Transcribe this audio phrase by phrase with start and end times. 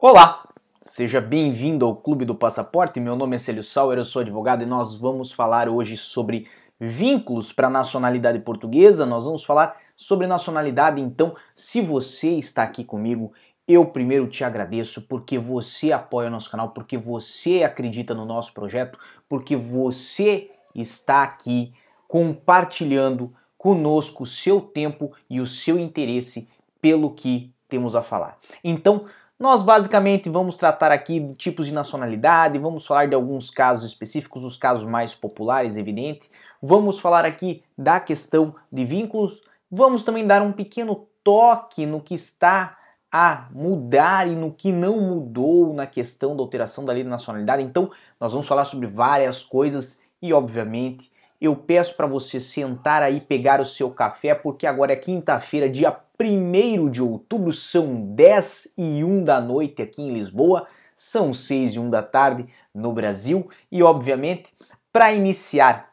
[0.00, 0.48] Olá,
[0.80, 3.00] seja bem-vindo ao Clube do Passaporte.
[3.00, 6.46] Meu nome é Célio Sauer, eu sou advogado e nós vamos falar hoje sobre
[6.78, 9.04] vínculos para a nacionalidade portuguesa.
[9.04, 11.02] Nós vamos falar sobre nacionalidade.
[11.02, 13.32] Então, se você está aqui comigo,
[13.66, 18.54] eu primeiro te agradeço porque você apoia o nosso canal, porque você acredita no nosso
[18.54, 18.96] projeto,
[19.28, 21.74] porque você está aqui
[22.06, 26.48] compartilhando conosco o seu tempo e o seu interesse
[26.80, 28.38] pelo que temos a falar.
[28.62, 29.04] Então,
[29.38, 34.44] nós basicamente vamos tratar aqui de tipos de nacionalidade, vamos falar de alguns casos específicos,
[34.44, 36.28] os casos mais populares, evidente.
[36.60, 42.14] Vamos falar aqui da questão de vínculos, vamos também dar um pequeno toque no que
[42.14, 42.76] está
[43.12, 47.62] a mudar e no que não mudou na questão da alteração da lei de nacionalidade.
[47.62, 53.20] Então, nós vamos falar sobre várias coisas e, obviamente, eu peço para você sentar aí,
[53.20, 59.04] pegar o seu café, porque agora é quinta-feira, dia 1 de outubro, são 10 e
[59.04, 63.82] 1 da noite aqui em Lisboa, são 6 e 1 da tarde no Brasil e,
[63.82, 64.52] obviamente,
[64.92, 65.92] para iniciar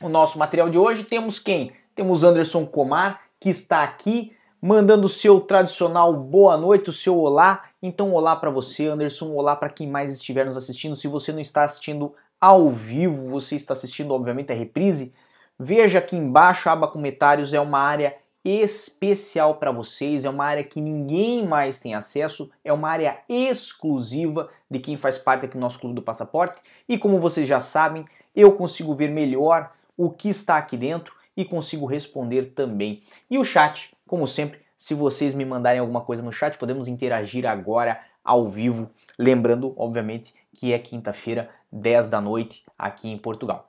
[0.00, 1.72] o nosso material de hoje, temos quem?
[1.94, 7.64] Temos Anderson Comar, que está aqui mandando o seu tradicional boa noite, o seu olá.
[7.82, 10.94] Então, olá para você, Anderson, olá para quem mais estiver nos assistindo.
[10.94, 15.14] Se você não está assistindo ao vivo, você está assistindo, obviamente, a reprise,
[15.58, 18.14] veja aqui embaixo a aba comentários, é uma área
[18.48, 24.48] especial para vocês, é uma área que ninguém mais tem acesso, é uma área exclusiva
[24.70, 26.60] de quem faz parte aqui do nosso Clube do Passaporte.
[26.88, 31.44] E como vocês já sabem, eu consigo ver melhor o que está aqui dentro e
[31.44, 33.02] consigo responder também.
[33.30, 37.46] E o chat, como sempre, se vocês me mandarem alguma coisa no chat, podemos interagir
[37.46, 38.90] agora ao vivo.
[39.18, 43.68] Lembrando, obviamente, que é quinta-feira, 10 da noite, aqui em Portugal.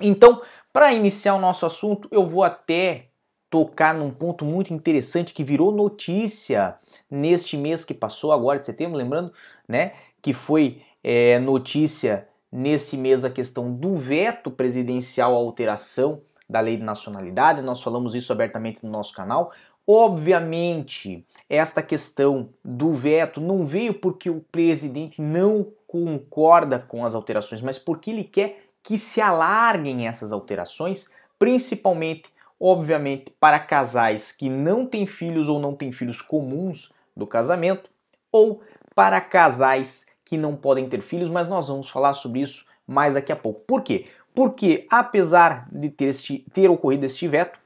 [0.00, 0.40] Então,
[0.72, 3.08] para iniciar o nosso assunto, eu vou até
[3.52, 6.74] tocar num ponto muito interessante que virou notícia
[7.10, 9.30] neste mês que passou, agora de setembro, lembrando,
[9.68, 16.60] né, que foi é, notícia nesse mês a questão do veto presidencial à alteração da
[16.60, 17.60] lei de nacionalidade.
[17.60, 19.52] Nós falamos isso abertamente no nosso canal.
[19.86, 27.60] Obviamente, esta questão do veto não veio porque o presidente não concorda com as alterações,
[27.60, 32.31] mas porque ele quer que se alarguem essas alterações, principalmente
[32.62, 37.90] obviamente, para casais que não têm filhos ou não têm filhos comuns do casamento,
[38.30, 38.62] ou
[38.94, 43.32] para casais que não podem ter filhos, mas nós vamos falar sobre isso mais daqui
[43.32, 43.62] a pouco.
[43.66, 44.06] Por quê?
[44.32, 47.58] Porque apesar de ter, este, ter ocorrido este veto,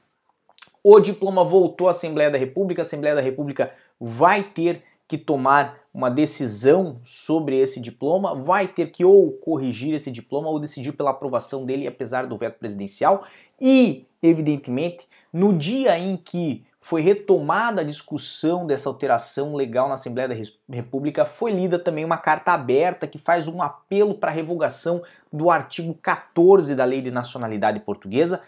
[0.83, 5.79] o diploma voltou à Assembleia da República, a Assembleia da República vai ter que tomar
[5.93, 11.11] uma decisão sobre esse diploma, vai ter que ou corrigir esse diploma ou decidir pela
[11.11, 13.25] aprovação dele, apesar do veto presidencial.
[13.59, 20.29] E, evidentemente, no dia em que foi retomada a discussão dessa alteração legal na Assembleia
[20.29, 20.35] da
[20.73, 25.49] República, foi lida também uma carta aberta que faz um apelo para a revogação do
[25.49, 28.41] artigo 14 da Lei de Nacionalidade Portuguesa,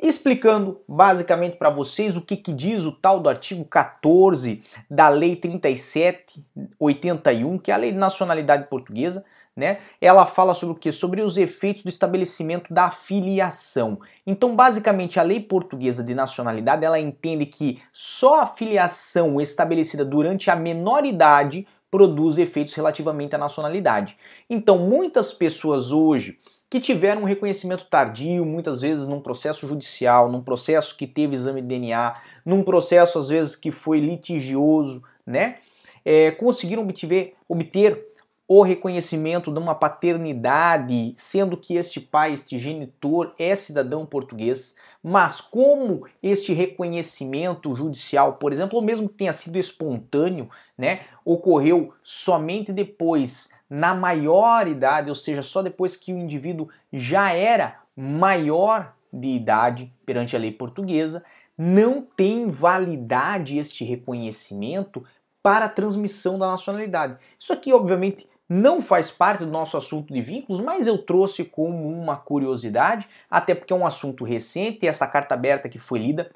[0.00, 5.36] explicando basicamente para vocês o que, que, diz o tal do artigo 14 da Lei
[5.36, 9.22] 3781, que é a Lei de Nacionalidade Portuguesa,
[9.56, 9.78] né?
[10.00, 10.90] Ela fala sobre o que?
[10.90, 13.98] Sobre os efeitos do estabelecimento da filiação.
[14.26, 20.50] Então, basicamente, a lei portuguesa de nacionalidade, ela entende que só a filiação estabelecida durante
[20.50, 24.16] a menor idade produz efeitos relativamente à nacionalidade.
[24.48, 26.38] Então, muitas pessoas hoje
[26.70, 31.60] que tiveram um reconhecimento tardio, muitas vezes num processo judicial, num processo que teve exame
[31.60, 32.14] de DNA,
[32.46, 35.58] num processo às vezes que foi litigioso, né?
[36.02, 38.11] É, conseguiram obter, obter
[38.54, 45.40] o reconhecimento de uma paternidade, sendo que este pai, este genitor, é cidadão português, mas
[45.40, 52.74] como este reconhecimento judicial, por exemplo, ou mesmo que tenha sido espontâneo, né, ocorreu somente
[52.74, 59.28] depois na maior idade, ou seja, só depois que o indivíduo já era maior de
[59.28, 61.24] idade perante a lei portuguesa,
[61.56, 65.02] não tem validade este reconhecimento
[65.42, 67.16] para a transmissão da nacionalidade.
[67.40, 71.88] Isso aqui, obviamente, não faz parte do nosso assunto de vínculos, mas eu trouxe como
[71.88, 76.30] uma curiosidade, até porque é um assunto recente, e essa carta aberta que foi lida,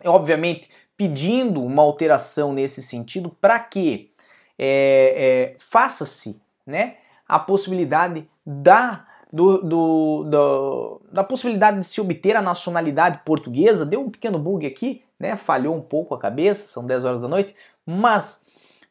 [0.00, 4.10] é obviamente pedindo uma alteração nesse sentido para que
[4.58, 6.96] é, é, faça-se né,
[7.28, 13.84] a possibilidade da, do, do, do, da possibilidade de se obter a nacionalidade portuguesa.
[13.84, 17.28] Deu um pequeno bug aqui, né, falhou um pouco a cabeça, são 10 horas da
[17.28, 18.40] noite, mas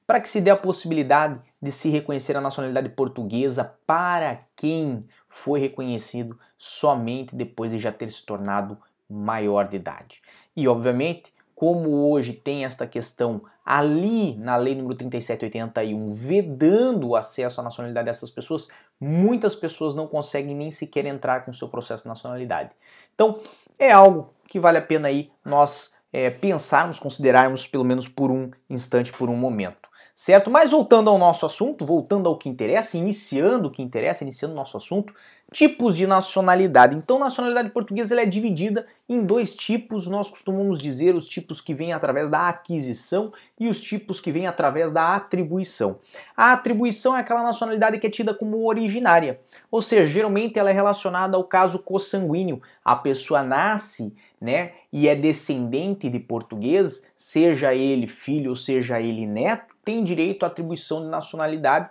[0.06, 5.60] para que se dê a possibilidade de se reconhecer a nacionalidade portuguesa para quem foi
[5.60, 8.78] reconhecido somente depois de já ter se tornado
[9.10, 10.22] maior de idade.
[10.56, 17.62] E, obviamente, como hoje tem esta questão ali na lei número 3781 vedando o acesso
[17.62, 18.68] à nacionalidade dessas pessoas,
[19.00, 22.72] muitas pessoas não conseguem nem sequer entrar com o seu processo de nacionalidade.
[23.14, 23.40] Então,
[23.78, 28.50] é algo que vale a pena aí nós é, pensarmos, considerarmos pelo menos por um
[28.68, 30.50] instante, por um momento certo?
[30.50, 34.58] Mas voltando ao nosso assunto, voltando ao que interessa, iniciando o que interessa, iniciando o
[34.58, 35.13] nosso assunto,
[35.52, 36.96] tipos de nacionalidade.
[36.96, 40.08] Então, nacionalidade portuguesa é dividida em dois tipos.
[40.08, 44.48] Nós costumamos dizer os tipos que vêm através da aquisição e os tipos que vêm
[44.48, 46.00] através da atribuição.
[46.36, 50.74] A atribuição é aquela nacionalidade que é tida como originária, ou seja, geralmente ela é
[50.74, 52.62] relacionada ao caso consanguíneo.
[52.84, 59.28] A pessoa nasce, né, e é descendente de português, seja ele filho ou seja ele
[59.28, 61.89] neto tem direito à atribuição de nacionalidade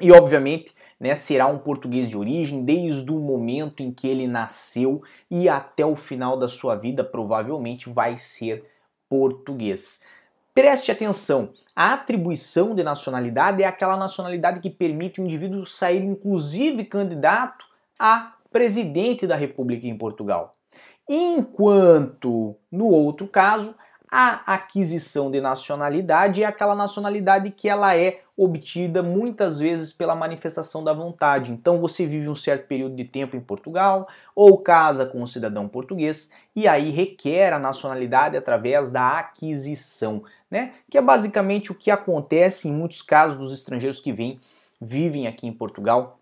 [0.00, 5.02] e, obviamente, né, será um português de origem desde o momento em que ele nasceu
[5.30, 8.64] e até o final da sua vida, provavelmente vai ser
[9.08, 10.00] português.
[10.54, 16.84] Preste atenção, a atribuição de nacionalidade é aquela nacionalidade que permite o indivíduo sair, inclusive,
[16.84, 17.64] candidato
[17.98, 20.52] a presidente da República em Portugal.
[21.08, 23.74] Enquanto, no outro caso,
[24.10, 30.82] a aquisição de nacionalidade é aquela nacionalidade que ela é obtida muitas vezes pela manifestação
[30.82, 31.52] da vontade.
[31.52, 35.68] Então você vive um certo período de tempo em Portugal ou casa com um cidadão
[35.68, 40.74] português e aí requer a nacionalidade através da aquisição, né?
[40.90, 44.40] Que é basicamente o que acontece em muitos casos dos estrangeiros que vêm
[44.80, 46.18] vivem aqui em Portugal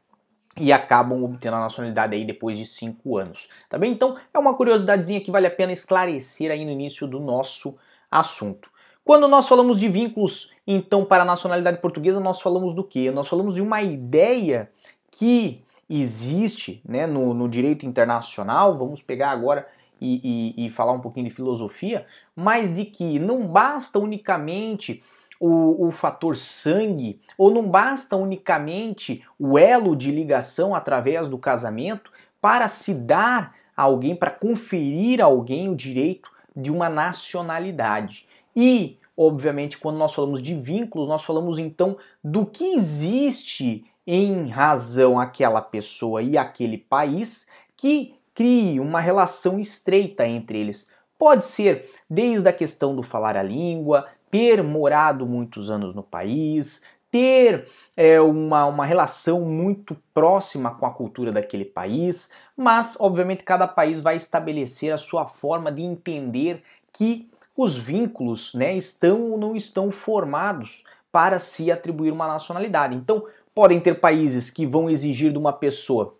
[0.59, 3.93] e acabam obtendo a nacionalidade aí depois de cinco anos, tá bem?
[3.93, 7.77] Então é uma curiosidadezinha que vale a pena esclarecer aí no início do nosso
[8.11, 8.71] assunto.
[9.05, 13.11] Quando nós falamos de vínculos, então, para a nacionalidade portuguesa, nós falamos do quê?
[13.11, 14.71] Nós falamos de uma ideia
[15.11, 19.67] que existe né, no, no direito internacional, vamos pegar agora
[20.01, 25.03] e, e, e falar um pouquinho de filosofia, mas de que não basta unicamente
[25.44, 32.12] o, o, fator sangue, ou não basta unicamente o elo de ligação através do casamento
[32.41, 38.29] para se dar a alguém, para conferir a alguém o direito de uma nacionalidade.
[38.55, 45.19] E, obviamente, quando nós falamos de vínculos, nós falamos então do que existe em razão
[45.19, 50.93] àquela pessoa e aquele país que crie uma relação estreita entre eles.
[51.19, 56.82] Pode ser desde a questão do falar a língua, ter morado muitos anos no país,
[57.11, 63.69] ter é, uma, uma relação muito próxima com a cultura daquele país, mas obviamente cada
[63.69, 69.55] país vai estabelecer a sua forma de entender que os vínculos né, estão ou não
[69.55, 70.82] estão formados
[71.12, 72.96] para se atribuir uma nacionalidade.
[72.96, 76.14] Então, podem ter países que vão exigir de uma pessoa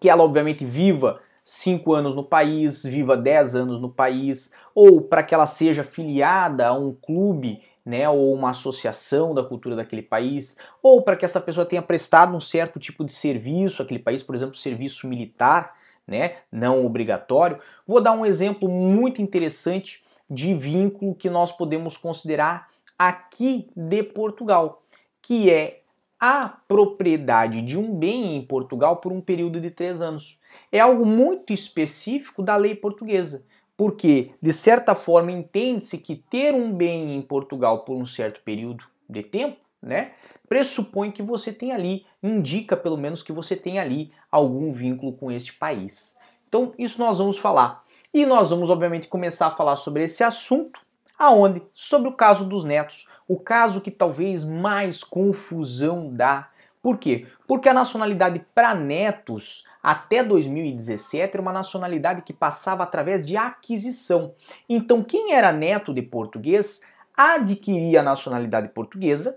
[0.00, 5.22] que ela obviamente viva 5 anos no país, viva 10 anos no país, ou para
[5.22, 10.58] que ela seja filiada a um clube né, ou uma associação da cultura daquele país,
[10.82, 14.34] ou para que essa pessoa tenha prestado um certo tipo de serviço àquele país, por
[14.34, 15.76] exemplo, serviço militar,
[16.06, 17.58] né, não obrigatório.
[17.86, 22.68] Vou dar um exemplo muito interessante de vínculo que nós podemos considerar
[22.98, 24.82] aqui de Portugal,
[25.22, 25.80] que é
[26.20, 30.38] a propriedade de um bem em Portugal por um período de três anos.
[30.70, 33.46] É algo muito específico da lei portuguesa,
[33.76, 38.84] porque, de certa forma, entende-se que ter um bem em Portugal por um certo período
[39.08, 40.12] de tempo, né,
[40.48, 45.30] pressupõe que você tem ali, indica pelo menos que você tem ali algum vínculo com
[45.30, 46.16] este país.
[46.48, 47.84] Então, isso nós vamos falar.
[48.14, 50.80] E nós vamos, obviamente, começar a falar sobre esse assunto,
[51.18, 51.62] aonde?
[51.74, 56.48] Sobre o caso dos netos, o caso que talvez mais confusão dá.
[56.86, 57.26] Por quê?
[57.48, 64.36] Porque a nacionalidade para netos até 2017 era uma nacionalidade que passava através de aquisição.
[64.68, 66.82] Então, quem era neto de português
[67.16, 69.36] adquiria a nacionalidade portuguesa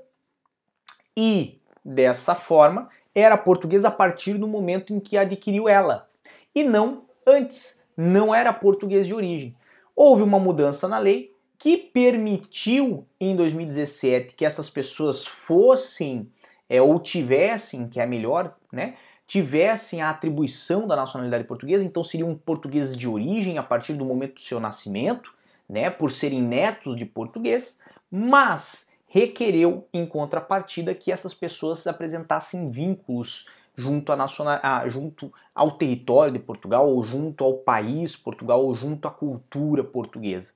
[1.17, 6.07] e, dessa forma, era português a partir do momento em que adquiriu ela
[6.53, 9.55] e não antes, não era português de origem.
[9.95, 16.31] Houve uma mudança na lei que permitiu em 2017 que essas pessoas fossem
[16.69, 18.95] é, ou tivessem, que é melhor, né,
[19.27, 24.35] tivessem a atribuição da nacionalidade portuguesa, então seriam portugueses de origem a partir do momento
[24.35, 25.33] do seu nascimento,
[25.67, 27.79] né, por serem netos de português,
[28.11, 36.39] mas requereu em contrapartida que essas pessoas apresentassem vínculos junto, nacional, junto ao território de
[36.39, 40.53] Portugal, ou junto ao país Portugal, ou junto à cultura portuguesa.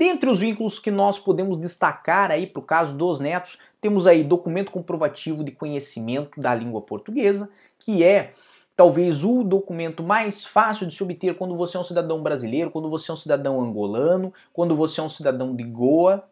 [0.00, 4.24] Dentre os vínculos que nós podemos destacar aí para o caso dos netos, temos aí
[4.24, 8.32] documento comprovativo de conhecimento da língua portuguesa, que é
[8.74, 12.88] talvez o documento mais fácil de se obter quando você é um cidadão brasileiro, quando
[12.88, 16.24] você é um cidadão angolano, quando você é um cidadão de Goa.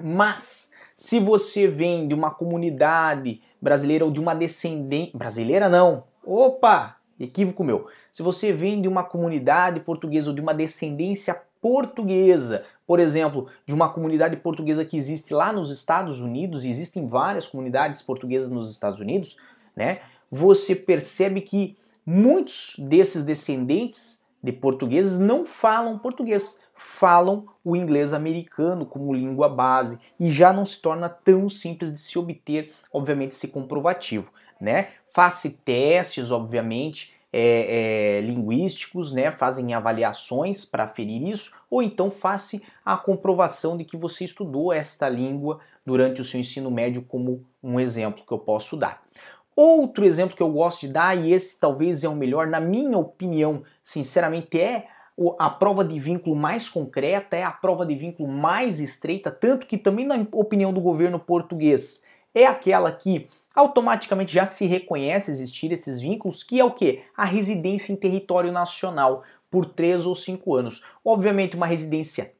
[0.00, 6.04] Mas se você vem de uma comunidade brasileira ou de uma descendente brasileira não.
[6.24, 7.88] Opa, equívoco meu.
[8.12, 13.72] Se você vem de uma comunidade portuguesa ou de uma descendência portuguesa, por exemplo, de
[13.72, 18.70] uma comunidade portuguesa que existe lá nos Estados Unidos, e existem várias comunidades portuguesas nos
[18.70, 19.36] Estados Unidos,
[19.74, 20.00] né?
[20.28, 28.84] Você percebe que muitos desses descendentes de portugueses não falam português, falam o inglês americano
[28.84, 33.46] como língua base e já não se torna tão simples de se obter, obviamente, esse
[33.46, 34.88] comprovativo, né?
[35.12, 39.30] Faça testes, obviamente, é, é, linguísticos, né?
[39.30, 45.08] Fazem avaliações para aferir isso, ou então faça a comprovação de que você estudou esta
[45.08, 49.02] língua durante o seu ensino médio, como um exemplo que eu posso dar.
[49.54, 52.98] Outro exemplo que eu gosto de dar, e esse talvez é o melhor, na minha
[52.98, 54.86] opinião, sinceramente, é
[55.38, 59.76] a prova de vínculo mais concreta, é a prova de vínculo mais estreita, tanto que
[59.76, 66.00] também na opinião do governo português é aquela que automaticamente já se reconhece existir esses
[66.00, 67.02] vínculos, que é o que?
[67.16, 70.82] A residência em território nacional por três ou cinco anos.
[71.04, 72.32] Obviamente, uma residência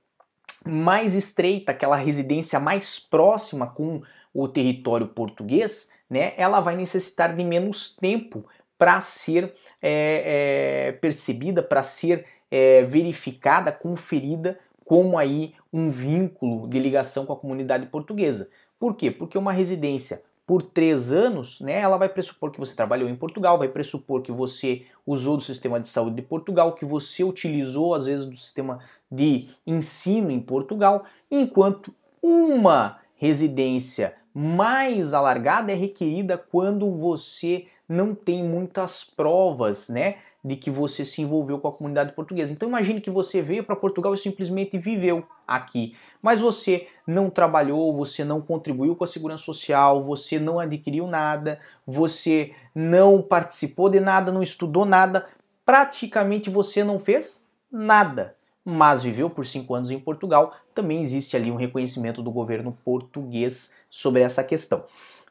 [0.65, 4.03] mais estreita, aquela residência mais próxima com
[4.33, 8.47] o território português, né, ela vai necessitar de menos tempo
[8.79, 16.79] para ser é, é, percebida, para ser é, verificada, conferida como aí um vínculo de
[16.79, 18.51] ligação com a comunidade portuguesa.
[18.79, 19.11] Por quê?
[19.11, 23.59] Porque uma residência por três anos, né, ela vai pressupor que você trabalhou em Portugal,
[23.59, 28.07] vai pressupor que você usou do sistema de saúde de Portugal, que você utilizou às
[28.07, 28.81] vezes do sistema
[29.11, 38.43] de ensino em Portugal, enquanto uma residência mais alargada é requerida quando você não tem
[38.43, 42.53] muitas provas, né, de que você se envolveu com a comunidade portuguesa.
[42.53, 47.95] Então imagine que você veio para Portugal e simplesmente viveu aqui, mas você não trabalhou,
[47.95, 54.01] você não contribuiu com a segurança social, você não adquiriu nada, você não participou de
[54.01, 55.27] nada, não estudou nada,
[55.65, 58.35] praticamente você não fez nada.
[58.65, 63.75] Mas viveu por cinco anos em Portugal, também existe ali um reconhecimento do governo português
[63.91, 64.85] sobre essa questão.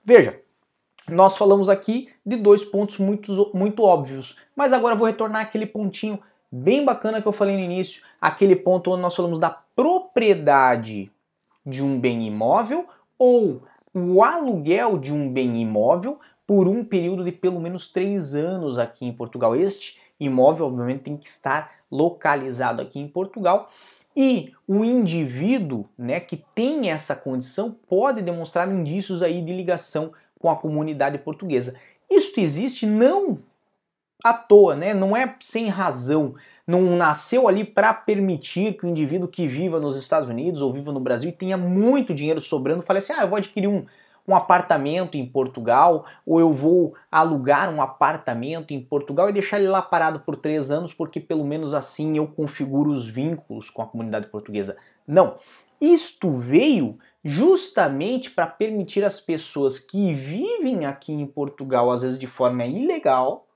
[0.03, 0.39] Veja,
[1.11, 6.19] nós falamos aqui de dois pontos muito, muito óbvios, mas agora vou retornar aquele pontinho
[6.51, 11.11] bem bacana que eu falei no início, aquele ponto onde nós falamos da propriedade
[11.65, 12.85] de um bem imóvel
[13.17, 13.61] ou
[13.93, 19.05] o aluguel de um bem imóvel por um período de pelo menos três anos aqui
[19.05, 19.55] em Portugal.
[19.55, 23.69] Este imóvel, obviamente, tem que estar localizado aqui em Portugal
[24.15, 30.49] e o indivíduo né, que tem essa condição pode demonstrar indícios aí de ligação com
[30.49, 31.75] a comunidade portuguesa.
[32.09, 33.39] Isto existe não
[34.23, 34.93] à toa, né?
[34.93, 36.35] não é sem razão.
[36.65, 40.91] Não nasceu ali para permitir que o indivíduo que viva nos Estados Unidos ou viva
[40.91, 43.85] no Brasil e tenha muito dinheiro sobrando fale assim: ah, eu vou adquirir um,
[44.27, 49.69] um apartamento em Portugal, ou eu vou alugar um apartamento em Portugal e deixar ele
[49.69, 53.87] lá parado por três anos, porque pelo menos assim eu configuro os vínculos com a
[53.87, 54.77] comunidade portuguesa.
[55.07, 55.37] Não.
[55.81, 62.27] Isto veio justamente para permitir às pessoas que vivem aqui em Portugal, às vezes de
[62.27, 63.47] forma ilegal,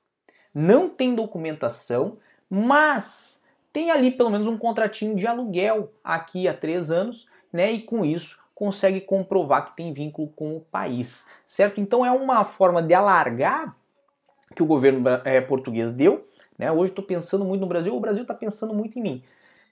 [0.53, 2.17] não tem documentação,
[2.50, 3.43] mas
[3.74, 7.72] tem ali pelo menos um contratinho de aluguel aqui há três anos, né?
[7.72, 11.81] E com isso consegue comprovar que tem vínculo com o país, certo?
[11.81, 13.75] Então é uma forma de alargar
[14.55, 16.25] que o governo é, português deu.
[16.57, 16.72] Né?
[16.72, 19.24] Hoje estou pensando muito no Brasil, o Brasil está pensando muito em mim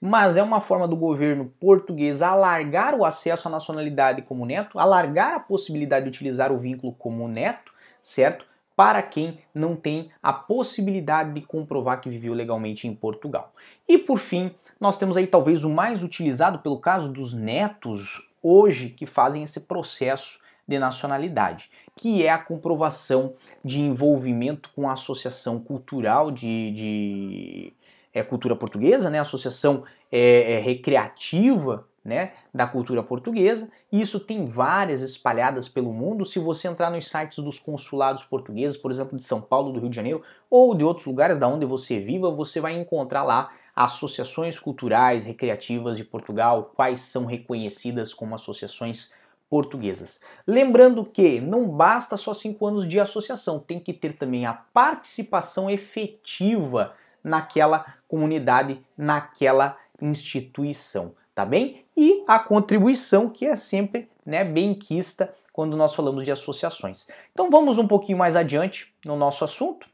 [0.06, 5.32] mas é uma forma do governo português alargar o acesso à nacionalidade como neto, alargar
[5.32, 8.44] a possibilidade de utilizar o vínculo como neto, certo?
[8.76, 13.54] Para quem não tem a possibilidade de comprovar que viveu legalmente em Portugal.
[13.88, 18.90] E por fim, nós temos aí talvez o mais utilizado pelo caso dos netos hoje
[18.90, 23.32] que fazem esse processo de nacionalidade, que é a comprovação
[23.64, 27.72] de envolvimento com a associação cultural de, de
[28.14, 33.68] é, cultura portuguesa, né, associação é, é, recreativa né, da cultura portuguesa.
[33.90, 36.24] E isso tem várias espalhadas pelo mundo.
[36.24, 39.90] Se você entrar nos sites dos consulados portugueses, por exemplo, de São Paulo, do Rio
[39.90, 44.58] de Janeiro, ou de outros lugares da onde você viva, você vai encontrar lá associações
[44.58, 49.12] culturais recreativas de Portugal, quais são reconhecidas como associações
[49.50, 50.20] portuguesas.
[50.46, 55.68] Lembrando que não basta só cinco anos de associação, tem que ter também a participação
[55.68, 56.94] efetiva
[57.24, 61.84] naquela comunidade, naquela instituição, tá bem?
[61.96, 67.08] E a contribuição que é sempre né, bem quista quando nós falamos de associações.
[67.32, 69.88] Então vamos um pouquinho mais adiante no nosso assunto.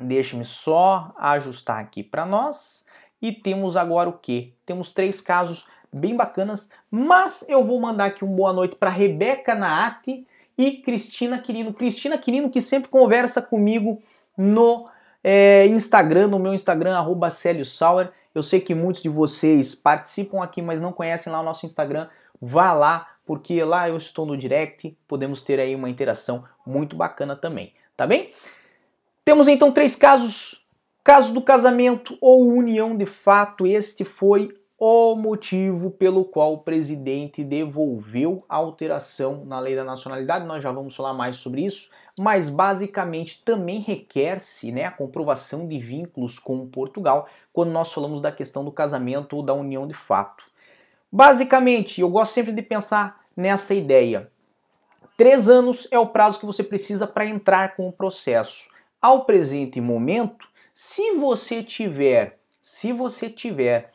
[0.00, 2.86] Deixe-me só ajustar aqui para nós.
[3.20, 4.52] E temos agora o que?
[4.66, 9.54] Temos três casos bem bacanas, mas eu vou mandar aqui um boa noite para Rebeca
[9.54, 11.74] Naati e Cristina Quirino.
[11.74, 14.02] Cristina Quirino que sempre conversa comigo
[14.36, 14.88] no
[15.22, 18.10] é, Instagram, no meu Instagram, arroba Sauer.
[18.34, 22.08] Eu sei que muitos de vocês participam aqui, mas não conhecem lá o nosso Instagram.
[22.40, 27.36] Vá lá, porque lá eu estou no direct, podemos ter aí uma interação muito bacana
[27.36, 28.32] também, tá bem?
[29.24, 30.66] Temos então três casos.
[31.04, 37.44] Caso do casamento ou união de fato, este foi o motivo pelo qual o presidente
[37.44, 40.44] devolveu a alteração na lei da nacionalidade.
[40.44, 45.78] Nós já vamos falar mais sobre isso, mas basicamente também requer-se né, a comprovação de
[45.78, 50.44] vínculos com Portugal quando nós falamos da questão do casamento ou da união de fato.
[51.10, 54.30] Basicamente, eu gosto sempre de pensar nessa ideia.
[55.16, 58.70] Três anos é o prazo que você precisa para entrar com o processo.
[59.00, 63.92] Ao presente momento, se você tiver, se você tiver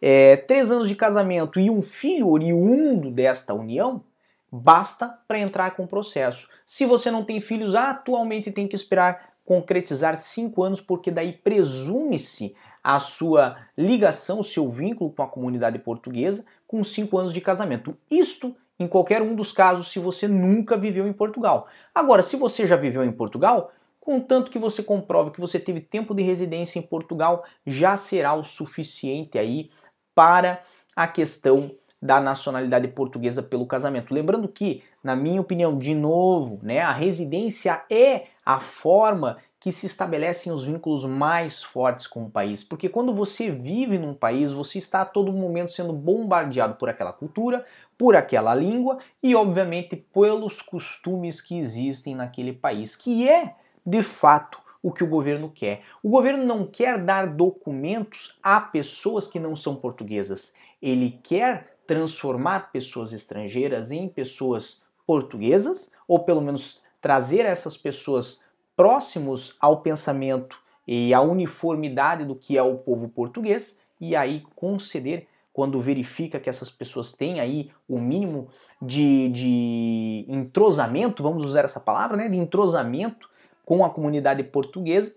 [0.00, 4.04] é, três anos de casamento e um filho oriundo desta união,
[4.50, 6.48] basta para entrar com o processo.
[6.64, 12.54] Se você não tem filhos, atualmente tem que esperar concretizar cinco anos, porque daí presume-se
[12.84, 17.96] a sua ligação, o seu vínculo com a comunidade portuguesa com cinco anos de casamento.
[18.10, 21.66] Isto em qualquer um dos casos se você nunca viveu em Portugal.
[21.94, 26.14] Agora, se você já viveu em Portugal, contanto que você comprove que você teve tempo
[26.14, 29.70] de residência em Portugal, já será o suficiente aí
[30.14, 30.62] para
[30.94, 34.14] a questão da nacionalidade portuguesa pelo casamento.
[34.14, 39.86] Lembrando que, na minha opinião, de novo, né, a residência é a forma que se
[39.86, 42.62] estabelecem os vínculos mais fortes com o país.
[42.62, 47.12] Porque quando você vive num país, você está a todo momento sendo bombardeado por aquela
[47.12, 54.02] cultura, por aquela língua e, obviamente, pelos costumes que existem naquele país, que é, de
[54.04, 55.82] fato, o que o governo quer.
[56.02, 60.54] O governo não quer dar documentos a pessoas que não são portuguesas.
[60.80, 68.44] Ele quer transformar pessoas estrangeiras em pessoas portuguesas, ou pelo menos trazer essas pessoas
[68.76, 75.26] próximos ao pensamento e à uniformidade do que é o povo português e aí conceder
[75.50, 78.48] quando verifica que essas pessoas têm aí o mínimo
[78.80, 83.30] de, de entrosamento, vamos usar essa palavra, né, de entrosamento
[83.64, 85.16] com a comunidade portuguesa,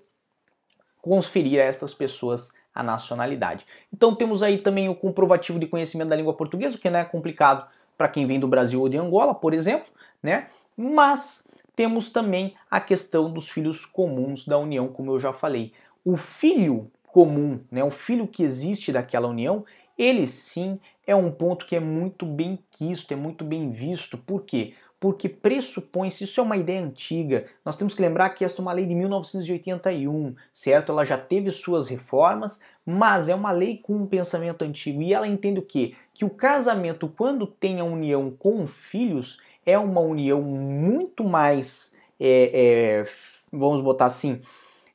[1.02, 3.66] conferir a estas pessoas a nacionalidade.
[3.94, 7.06] Então temos aí também o comprovativo de conhecimento da língua portuguesa, o que não é
[7.06, 9.88] complicado para quem vem do Brasil ou de Angola, por exemplo,
[10.24, 10.48] né?
[10.76, 15.74] Mas temos também a questão dos filhos comuns da união, como eu já falei.
[16.04, 19.66] O filho comum, né, o filho que existe daquela união,
[19.98, 24.18] ele sim é um ponto que é muito bem quisto, é muito bem visto.
[24.18, 24.74] Por quê?
[25.02, 28.72] Porque pressupõe-se, isso é uma ideia antiga, nós temos que lembrar que esta é uma
[28.72, 30.92] lei de 1981, certo?
[30.92, 35.28] Ela já teve suas reformas, mas é uma lei com um pensamento antigo e ela
[35.28, 35.96] entende o quê?
[36.14, 42.52] Que o casamento, quando tem a união com filhos, é uma união muito mais, é,
[42.54, 43.08] é,
[43.52, 44.40] vamos botar assim,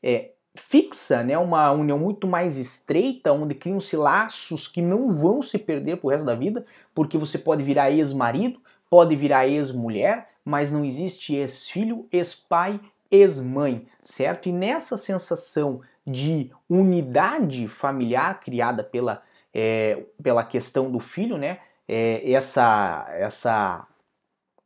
[0.00, 1.36] é, fixa, né?
[1.36, 6.24] uma união muito mais estreita, onde criam-se laços que não vão se perder pro resto
[6.26, 6.64] da vida,
[6.94, 14.48] porque você pode virar ex-marido, pode virar ex-mulher, mas não existe ex-filho, ex-pai, ex-mãe, certo?
[14.48, 19.22] E nessa sensação de unidade familiar criada pela,
[19.52, 21.58] é, pela questão do filho, né?
[21.88, 23.86] É, essa, essa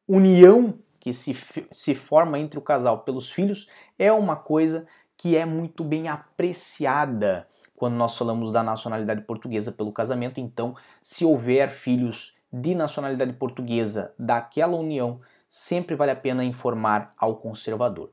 [0.09, 1.37] união que se,
[1.71, 7.47] se forma entre o casal pelos filhos é uma coisa que é muito bem apreciada
[7.77, 10.39] quando nós falamos da nacionalidade portuguesa pelo casamento.
[10.39, 17.37] Então, se houver filhos de nacionalidade portuguesa daquela união, sempre vale a pena informar ao
[17.37, 18.11] conservador.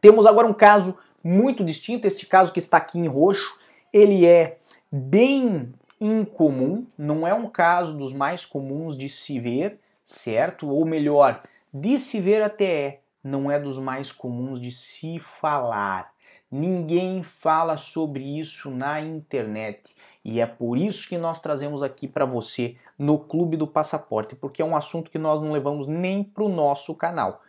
[0.00, 3.58] Temos agora um caso muito distinto, este caso que está aqui em roxo,
[3.92, 4.58] ele é
[4.90, 10.68] bem incomum, não é um caso dos mais comuns de se ver, certo?
[10.68, 16.12] Ou melhor, de se ver até é, não é dos mais comuns de se falar.
[16.50, 19.94] Ninguém fala sobre isso na internet.
[20.30, 24.62] E é por isso que nós trazemos aqui para você no Clube do Passaporte, porque
[24.62, 27.42] é um assunto que nós não levamos nem para o nosso canal.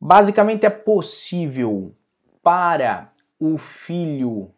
[0.00, 1.94] Basicamente é possível
[2.42, 4.50] para o filho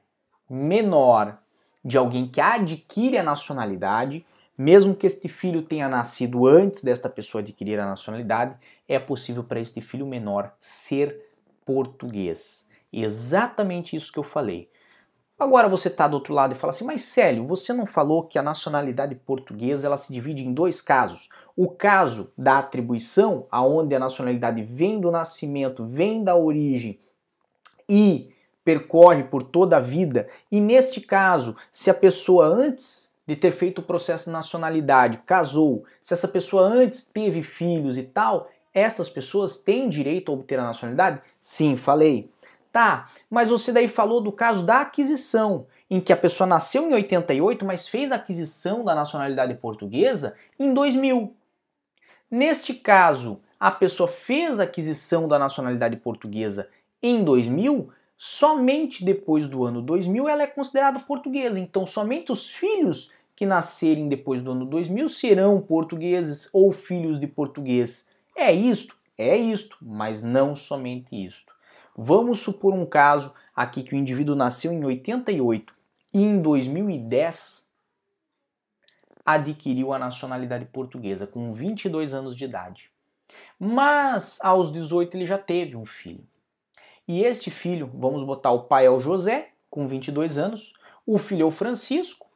[0.48, 1.36] menor
[1.84, 4.24] de alguém que adquire a nacionalidade
[4.56, 8.54] mesmo que este filho tenha nascido antes desta pessoa adquirir a nacionalidade,
[8.86, 11.28] é possível para este filho menor ser
[11.64, 12.68] português.
[12.92, 14.70] Exatamente isso que eu falei.
[15.42, 18.38] Agora você está do outro lado e fala assim, mas Célio, você não falou que
[18.38, 21.28] a nacionalidade portuguesa ela se divide em dois casos.
[21.56, 26.96] O caso da atribuição, aonde a nacionalidade vem do nascimento, vem da origem
[27.88, 28.32] e
[28.64, 33.80] percorre por toda a vida, e neste caso, se a pessoa antes de ter feito
[33.80, 39.58] o processo de nacionalidade casou, se essa pessoa antes teve filhos e tal, essas pessoas
[39.58, 41.20] têm direito a obter a nacionalidade?
[41.40, 42.30] Sim, falei.
[42.72, 46.94] Tá, mas você daí falou do caso da aquisição, em que a pessoa nasceu em
[46.94, 51.36] 88, mas fez a aquisição da nacionalidade portuguesa em 2000.
[52.30, 56.70] Neste caso, a pessoa fez a aquisição da nacionalidade portuguesa
[57.02, 61.60] em 2000, somente depois do ano 2000 ela é considerada portuguesa.
[61.60, 67.26] Então, somente os filhos que nascerem depois do ano 2000 serão portugueses ou filhos de
[67.26, 68.08] português.
[68.34, 68.96] É isto?
[69.18, 71.51] É isto, mas não somente isto.
[71.96, 75.74] Vamos supor um caso aqui que o indivíduo nasceu em 88
[76.12, 77.70] e em 2010
[79.24, 82.90] adquiriu a nacionalidade portuguesa com 22 anos de idade.
[83.58, 86.26] Mas aos 18 ele já teve um filho.
[87.06, 90.72] E este filho, vamos botar o pai é o José, com 22 anos,
[91.06, 92.30] o filho é o Francisco,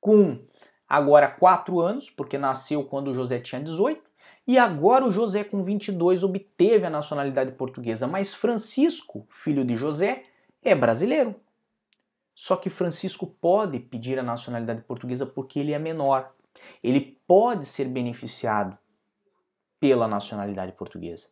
[0.00, 0.38] com
[0.88, 4.02] agora 4 anos, porque nasceu quando o José tinha 18,
[4.46, 10.24] e agora o José, com 22, obteve a nacionalidade portuguesa, mas Francisco, filho de José,
[10.62, 11.34] é brasileiro.
[12.34, 16.34] Só que Francisco pode pedir a nacionalidade portuguesa porque ele é menor.
[16.82, 18.76] Ele pode ser beneficiado
[19.80, 21.28] pela nacionalidade portuguesa.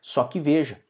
[0.00, 0.80] Só que veja,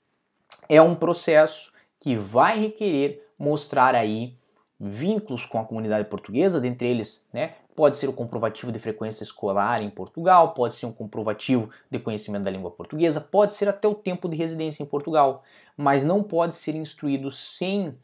[0.68, 4.38] é um processo que vai requerer mostrar aí
[4.78, 9.82] vínculos com a comunidade portuguesa, dentre eles, né, pode ser o comprovativo de frequência escolar
[9.82, 13.94] em Portugal, pode ser um comprovativo de conhecimento da língua portuguesa, pode ser até o
[13.94, 15.44] tempo de residência em Portugal,
[15.76, 17.96] mas não pode ser instruído sem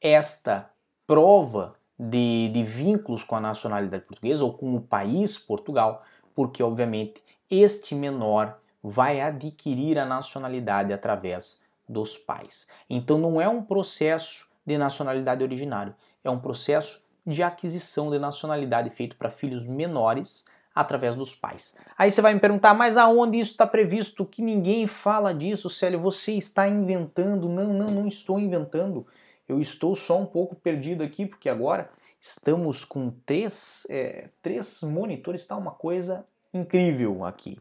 [0.00, 0.68] esta
[1.06, 6.02] prova de, de vínculos com a nacionalidade portuguesa ou com o país Portugal,
[6.34, 12.68] porque obviamente este menor vai adquirir a nacionalidade através dos pais.
[12.90, 18.90] Então não é um processo de nacionalidade originário, é um processo de aquisição de nacionalidade
[18.90, 21.76] feito para filhos menores através dos pais.
[21.96, 24.24] Aí você vai me perguntar, mas aonde isso está previsto?
[24.24, 26.00] Que ninguém fala disso, Célio.
[26.00, 27.48] Você está inventando?
[27.48, 29.06] Não, não, não estou inventando.
[29.48, 35.42] Eu estou só um pouco perdido aqui, porque agora estamos com três, é, três monitores,
[35.42, 37.58] está uma coisa incrível aqui.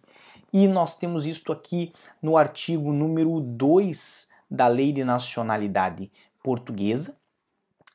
[0.53, 6.11] E nós temos isto aqui no artigo número 2 da Lei de Nacionalidade
[6.43, 7.17] Portuguesa,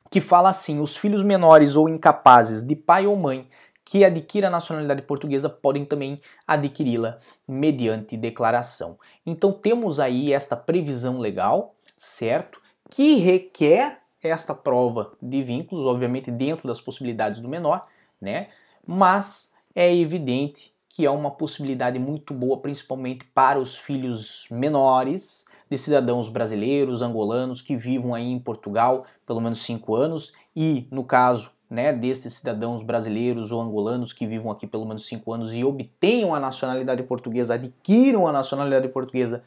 [0.09, 3.47] que fala assim: os filhos menores ou incapazes de pai ou mãe
[3.83, 8.99] que adquira a nacionalidade portuguesa podem também adquiri-la mediante declaração.
[9.25, 12.61] Então temos aí esta previsão legal, certo?
[12.89, 17.87] Que requer esta prova de vínculos, obviamente dentro das possibilidades do menor,
[18.19, 18.49] né?
[18.85, 25.77] Mas é evidente que é uma possibilidade muito boa, principalmente para os filhos menores de
[25.77, 31.51] cidadãos brasileiros, angolanos que vivam aí em Portugal pelo menos cinco anos e, no caso
[31.69, 36.33] né, destes cidadãos brasileiros ou angolanos que vivam aqui pelo menos cinco anos e obtenham
[36.33, 39.43] a nacionalidade portuguesa, adquiram a nacionalidade portuguesa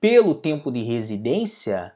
[0.00, 1.92] pelo tempo de residência,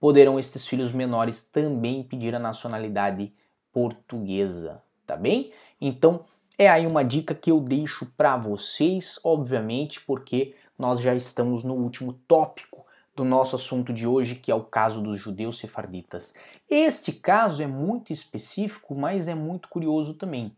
[0.00, 3.32] poderão estes filhos menores também pedir a nacionalidade
[3.72, 5.52] portuguesa, tá bem?
[5.80, 6.24] Então,
[6.56, 11.74] é aí uma dica que eu deixo para vocês, obviamente, porque nós já estamos no
[11.74, 12.86] último tópico
[13.18, 16.34] do nosso assunto de hoje, que é o caso dos judeus sefarditas.
[16.70, 20.54] Este caso é muito específico, mas é muito curioso também.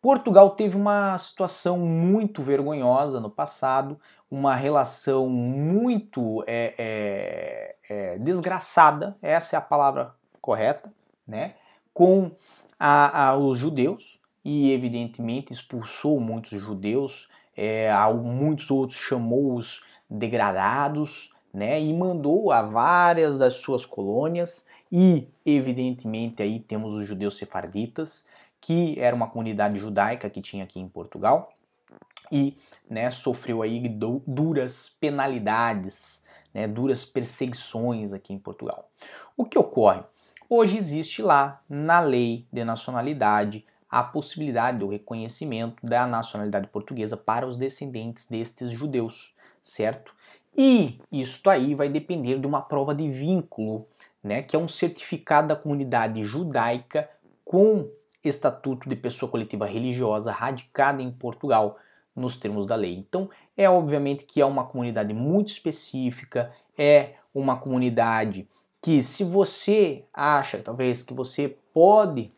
[0.00, 3.98] Portugal teve uma situação muito vergonhosa no passado,
[4.30, 10.92] uma relação muito é, é, é, desgraçada, essa é a palavra correta,
[11.26, 11.54] né,
[11.92, 12.30] com
[12.78, 17.90] a, a, os judeus e evidentemente expulsou muitos judeus, é,
[18.22, 26.58] muitos outros chamou-os degradados, né, e mandou a várias das suas colônias e evidentemente aí
[26.58, 28.26] temos os judeus sefarditas,
[28.60, 31.52] que era uma comunidade judaica que tinha aqui em Portugal
[32.32, 32.56] e
[32.90, 33.88] né, sofreu aí
[34.26, 38.90] duras penalidades, né, duras perseguições aqui em Portugal.
[39.36, 40.02] O que ocorre?
[40.50, 47.46] Hoje existe lá na lei de nacionalidade a possibilidade do reconhecimento da nacionalidade portuguesa para
[47.46, 50.12] os descendentes destes judeus, certo?
[50.56, 53.86] E isso aí vai depender de uma prova de vínculo,
[54.22, 57.08] né, que é um certificado da comunidade judaica
[57.44, 57.88] com
[58.22, 61.78] estatuto de pessoa coletiva religiosa radicada em Portugal,
[62.16, 62.94] nos termos da lei.
[62.94, 68.48] Então, é obviamente que é uma comunidade muito específica, é uma comunidade
[68.80, 72.30] que se você acha, talvez, que você pode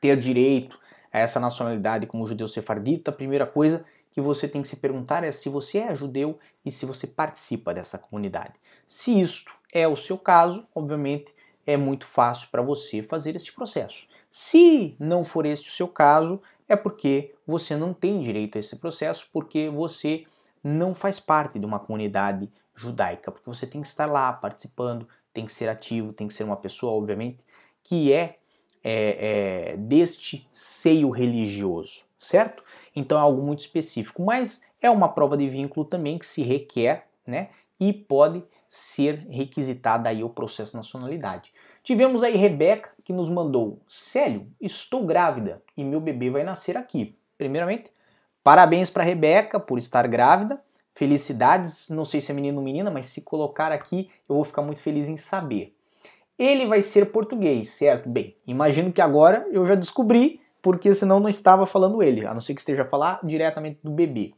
[0.00, 0.78] ter direito
[1.12, 5.24] a essa nacionalidade como judeu sefardita, a primeira coisa que você tem que se perguntar
[5.24, 8.54] é se você é judeu e se você participa dessa comunidade.
[8.86, 11.34] Se isto é o seu caso, obviamente
[11.66, 14.06] é muito fácil para você fazer este processo.
[14.30, 18.76] Se não for este o seu caso, é porque você não tem direito a esse
[18.76, 20.24] processo, porque você
[20.62, 25.44] não faz parte de uma comunidade judaica, porque você tem que estar lá participando, tem
[25.44, 27.38] que ser ativo, tem que ser uma pessoa, obviamente,
[27.82, 28.38] que é,
[28.82, 32.62] é, é deste seio religioso, certo?
[32.94, 37.06] Então é algo muito específico, mas é uma prova de vínculo também que se requer,
[37.26, 37.50] né?
[37.78, 41.52] E pode ser requisitada aí o processo de nacionalidade.
[41.82, 47.16] Tivemos aí Rebeca que nos mandou: Célio, estou grávida e meu bebê vai nascer aqui.
[47.36, 47.90] Primeiramente,
[48.42, 50.60] parabéns para Rebeca por estar grávida.
[50.94, 54.62] Felicidades, não sei se é menino ou menina, mas se colocar aqui eu vou ficar
[54.62, 55.76] muito feliz em saber.
[56.38, 58.08] Ele vai ser português, certo?
[58.08, 62.40] Bem, imagino que agora eu já descobri, porque senão não estava falando ele, a não
[62.40, 64.32] ser que esteja a falar diretamente do bebê.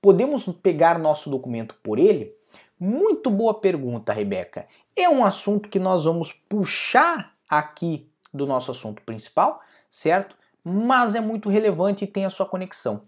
[0.00, 2.34] Podemos pegar nosso documento por ele?
[2.80, 4.66] Muito boa pergunta, Rebeca.
[4.96, 9.60] É um assunto que nós vamos puxar aqui do nosso assunto principal,
[9.90, 10.34] certo?
[10.64, 13.02] Mas é muito relevante e tem a sua conexão.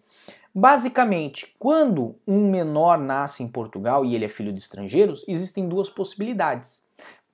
[0.55, 5.89] Basicamente, quando um menor nasce em Portugal e ele é filho de estrangeiros, existem duas
[5.89, 6.87] possibilidades.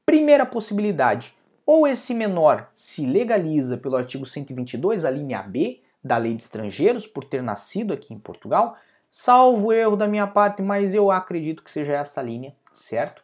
[0.06, 1.34] Primeira possibilidade,
[1.66, 7.06] ou esse menor se legaliza pelo artigo 122, a linha B da Lei de Estrangeiros,
[7.06, 8.76] por ter nascido aqui em Portugal,
[9.10, 13.22] salvo erro da minha parte, mas eu acredito que seja essa linha, certo?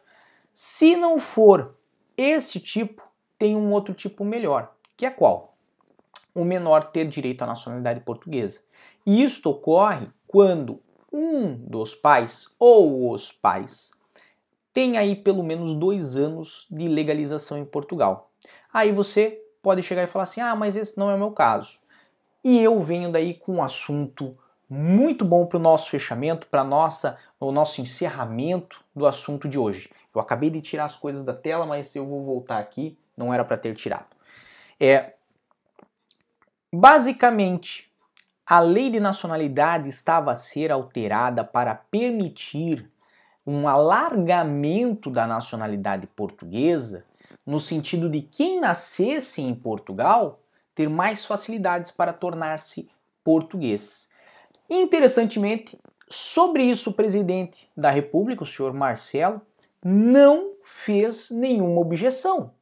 [0.53, 1.75] Se não for
[2.17, 3.03] este tipo,
[3.37, 5.51] tem um outro tipo melhor, que é qual?
[6.33, 8.61] O menor ter direito à nacionalidade portuguesa.
[9.05, 10.79] E isto ocorre quando
[11.11, 13.91] um dos pais ou os pais
[14.73, 18.30] tem aí pelo menos dois anos de legalização em Portugal.
[18.73, 21.79] Aí você pode chegar e falar assim: ah, mas esse não é o meu caso.
[22.43, 24.37] E eu venho daí com um assunto
[24.69, 29.91] muito bom para o nosso fechamento, para nossa o nosso encerramento do assunto de hoje.
[30.13, 33.43] Eu acabei de tirar as coisas da tela, mas eu vou voltar aqui, não era
[33.43, 34.07] para ter tirado.
[34.79, 35.13] É
[36.73, 37.91] basicamente
[38.45, 42.89] a lei de nacionalidade estava a ser alterada para permitir
[43.45, 47.05] um alargamento da nacionalidade portuguesa,
[47.45, 50.41] no sentido de quem nascesse em Portugal
[50.73, 52.89] ter mais facilidades para tornar-se
[53.23, 54.09] português.
[54.69, 55.77] Interessantemente,
[56.09, 59.41] sobre isso o presidente da República, o senhor Marcelo,
[59.83, 62.53] não fez nenhuma objeção.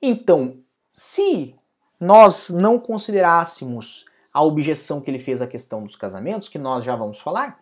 [0.00, 0.58] Então,
[0.90, 1.54] se
[1.98, 6.96] nós não considerássemos a objeção que ele fez à questão dos casamentos, que nós já
[6.96, 7.60] vamos falar,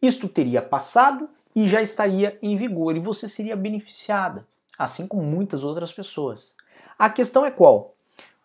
[0.00, 4.46] isto teria passado e já estaria em vigor e você seria beneficiada,
[4.78, 6.56] assim como muitas outras pessoas.
[6.98, 7.94] A questão é qual?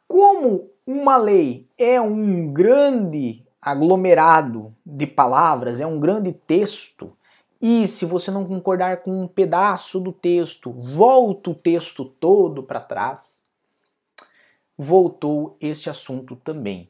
[0.07, 7.15] Como uma lei é um grande aglomerado de palavras, é um grande texto.
[7.61, 12.79] E se você não concordar com um pedaço do texto, volta o texto todo para
[12.79, 13.43] trás.
[14.77, 16.89] Voltou este assunto também.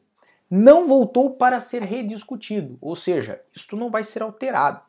[0.50, 4.80] Não voltou para ser rediscutido, ou seja, isto não vai ser alterado.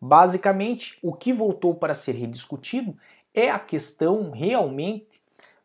[0.00, 2.96] Basicamente, o que voltou para ser rediscutido
[3.34, 5.20] é a questão realmente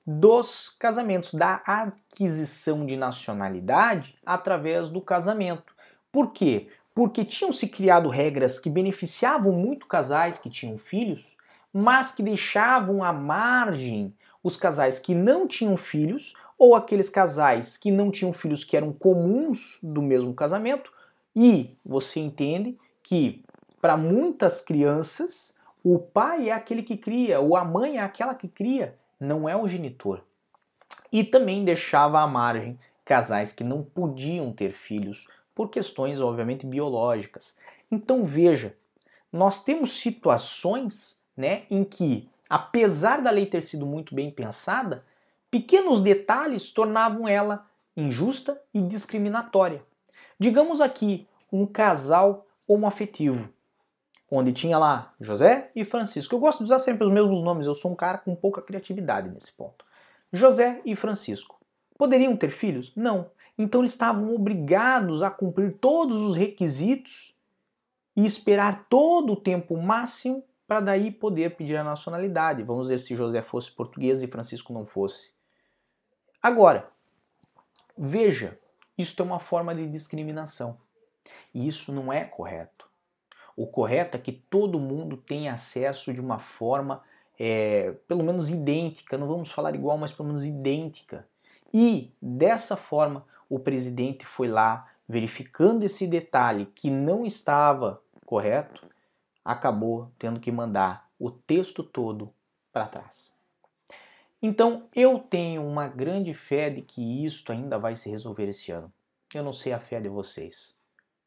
[0.06, 5.76] dos casamentos, da aquisição de nacionalidade através do casamento.
[6.12, 6.68] Por quê?
[6.96, 11.38] Porque tinham se criado regras que beneficiavam muito casais que tinham filhos,
[11.72, 14.12] mas que deixavam à margem
[14.44, 18.92] os casais que não tinham filhos ou aqueles casais que não tinham filhos que eram
[18.92, 20.92] comuns do mesmo casamento.
[21.36, 23.44] E você entende que
[23.80, 28.48] para muitas crianças o pai é aquele que cria, ou a mãe é aquela que
[28.48, 30.24] cria não é o genitor.
[31.12, 37.58] E também deixava à margem casais que não podiam ter filhos por questões, obviamente, biológicas.
[37.92, 38.76] Então veja,
[39.32, 45.04] nós temos situações né, em que, apesar da lei ter sido muito bem pensada,
[45.52, 49.84] pequenos detalhes tornavam ela injusta e discriminatória.
[50.40, 53.52] Digamos aqui um casal homoafetivo
[54.32, 56.36] onde tinha lá José e Francisco.
[56.36, 59.30] Eu gosto de usar sempre os mesmos nomes, eu sou um cara com pouca criatividade
[59.30, 59.86] nesse ponto.
[60.32, 61.60] José e Francisco.
[61.98, 62.94] Poderiam ter filhos?
[62.96, 63.30] Não.
[63.58, 67.36] Então eles estavam obrigados a cumprir todos os requisitos
[68.16, 72.64] e esperar todo o tempo máximo para daí poder pedir a nacionalidade.
[72.64, 75.32] Vamos ver se José fosse português e Francisco não fosse.
[76.42, 76.90] Agora,
[77.98, 78.58] veja,
[78.98, 80.78] isso é uma forma de discriminação.
[81.54, 82.79] E isso não é correto.
[83.60, 87.04] O correto é que todo mundo tenha acesso de uma forma
[87.38, 91.28] é, pelo menos idêntica, não vamos falar igual, mas pelo menos idêntica.
[91.74, 98.88] E dessa forma o presidente foi lá verificando esse detalhe que não estava correto,
[99.44, 102.34] acabou tendo que mandar o texto todo
[102.72, 103.36] para trás.
[104.42, 108.90] Então eu tenho uma grande fé de que isto ainda vai se resolver esse ano.
[109.34, 110.80] Eu não sei a fé de vocês,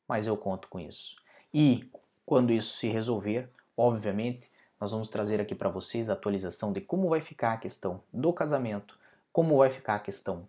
[0.09, 1.15] mas eu conto com isso.
[1.53, 1.91] E
[2.25, 7.09] quando isso se resolver, obviamente, nós vamos trazer aqui para vocês a atualização de como
[7.09, 8.99] vai ficar a questão do casamento,
[9.33, 10.49] como vai ficar a questão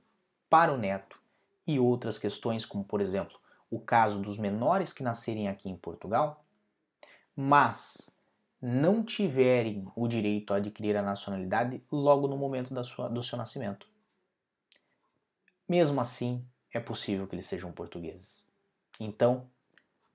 [0.49, 1.19] para o neto
[1.65, 3.37] e outras questões, como por exemplo,
[3.69, 6.43] o caso dos menores que nascerem aqui em Portugal,
[7.35, 8.09] mas
[8.61, 13.37] não tiverem o direito a adquirir a nacionalidade logo no momento da sua, do seu
[13.37, 13.87] nascimento.
[15.67, 18.47] Mesmo assim, é possível que eles sejam portugueses.
[18.99, 19.49] Então,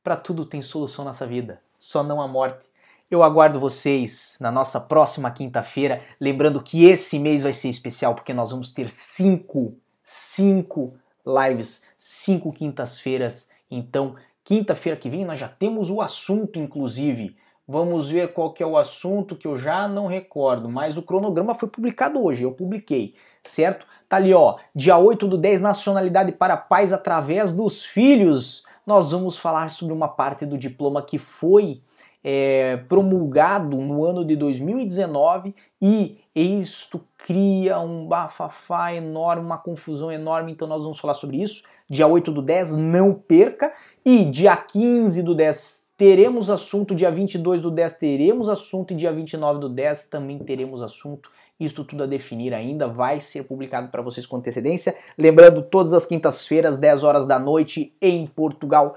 [0.09, 2.64] para tudo tem solução nessa vida, só não a morte.
[3.11, 6.01] Eu aguardo vocês na nossa próxima quinta-feira.
[6.18, 10.94] Lembrando que esse mês vai ser especial porque nós vamos ter cinco, cinco
[11.27, 13.51] lives, cinco quintas-feiras.
[13.71, 17.37] Então, quinta-feira que vem nós já temos o assunto, inclusive.
[17.66, 21.55] Vamos ver qual que é o assunto que eu já não recordo, mas o cronograma
[21.55, 23.87] foi publicado hoje, eu publiquei, certo?
[24.09, 28.66] Tá ali, ó, dia 8 do 10, nacionalidade para pais através dos filhos.
[28.88, 31.83] Nós vamos falar sobre uma parte do diploma que foi
[32.24, 40.53] é, promulgado no ano de 2019 e isto cria um bafafá enorme, uma confusão enorme,
[40.53, 41.64] então nós vamos falar sobre isso.
[41.87, 43.74] Dia 8 do 10, não perca.
[44.03, 49.12] E dia 15 do 10 teremos assunto, dia 22 do 10 teremos assunto e dia
[49.12, 51.31] 29 do 10 também teremos assunto.
[51.59, 54.97] Isto tudo a definir ainda, vai ser publicado para vocês com antecedência.
[55.16, 58.97] Lembrando, todas as quintas-feiras, 10 horas da noite em Portugal,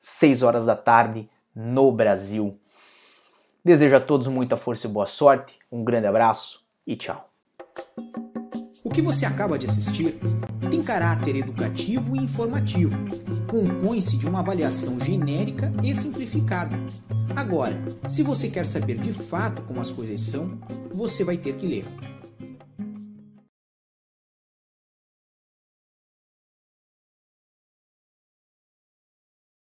[0.00, 2.52] 6 horas da tarde no Brasil.
[3.64, 7.30] Desejo a todos muita força e boa sorte, um grande abraço e tchau.
[8.84, 10.20] O que você acaba de assistir
[10.66, 12.96] tem caráter educativo e informativo.
[13.46, 16.76] Compõe-se de uma avaliação genérica e simplificada.
[17.34, 20.58] Agora, se você quer saber de fato como as coisas são,
[20.94, 21.84] você vai ter que ler.